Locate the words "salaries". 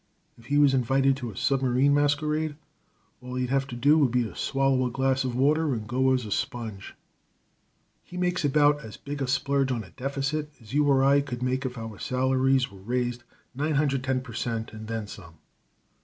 11.99-12.71